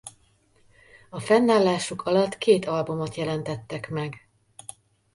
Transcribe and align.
A 1.09 1.19
fennállásuk 1.19 2.01
alatt 2.01 2.37
két 2.37 2.65
albumot 2.65 3.15
jelentettek 3.15 3.89
meg. 3.89 4.29